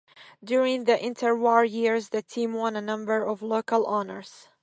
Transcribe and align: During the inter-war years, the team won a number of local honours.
During 0.43 0.85
the 0.85 0.97
inter-war 0.99 1.63
years, 1.63 2.09
the 2.09 2.23
team 2.23 2.53
won 2.53 2.75
a 2.75 2.81
number 2.81 3.23
of 3.23 3.43
local 3.43 3.85
honours. 3.85 4.47